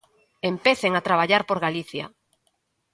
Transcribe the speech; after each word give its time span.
Empecen 0.51 0.93
a 0.95 1.05
traballar 1.07 1.43
por 1.45 1.57
Galicia. 1.65 2.05